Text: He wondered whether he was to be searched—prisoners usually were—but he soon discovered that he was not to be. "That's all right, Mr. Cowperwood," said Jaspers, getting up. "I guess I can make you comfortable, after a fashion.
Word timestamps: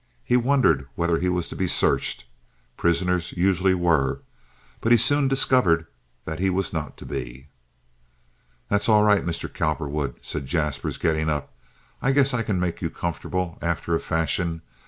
He 0.23 0.35
wondered 0.35 0.87
whether 0.95 1.19
he 1.19 1.29
was 1.29 1.47
to 1.49 1.55
be 1.55 1.67
searched—prisoners 1.67 3.33
usually 3.37 3.75
were—but 3.75 4.91
he 4.91 4.97
soon 4.97 5.27
discovered 5.27 5.85
that 6.25 6.39
he 6.39 6.49
was 6.49 6.73
not 6.73 6.97
to 6.97 7.05
be. 7.05 7.49
"That's 8.67 8.89
all 8.89 9.03
right, 9.03 9.23
Mr. 9.23 9.47
Cowperwood," 9.47 10.15
said 10.21 10.47
Jaspers, 10.47 10.97
getting 10.97 11.29
up. 11.29 11.53
"I 12.01 12.13
guess 12.13 12.33
I 12.33 12.41
can 12.41 12.59
make 12.59 12.81
you 12.81 12.89
comfortable, 12.89 13.59
after 13.61 13.93
a 13.93 13.99
fashion. 13.99 14.63